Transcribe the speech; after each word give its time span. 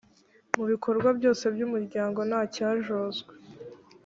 mu 0.57 0.65
bikorwa 0.71 1.09
byose 1.17 1.43
by 1.53 1.61
umuryango 1.67 2.19
ntacyajozwe 2.29 3.31